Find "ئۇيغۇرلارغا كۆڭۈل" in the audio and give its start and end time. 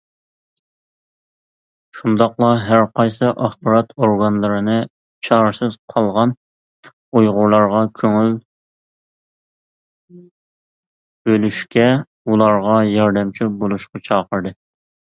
7.21-8.33